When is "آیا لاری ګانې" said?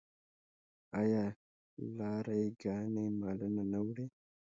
1.01-3.05